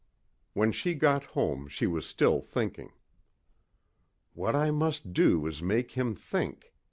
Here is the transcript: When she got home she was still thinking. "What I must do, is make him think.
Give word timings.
When 0.53 0.71
she 0.71 0.95
got 0.95 1.23
home 1.37 1.67
she 1.67 1.85
was 1.85 2.07
still 2.07 2.41
thinking. 2.41 2.91
"What 4.33 4.55
I 4.55 4.71
must 4.71 5.13
do, 5.13 5.45
is 5.45 5.61
make 5.61 5.91
him 5.91 6.15
think. 6.15 6.73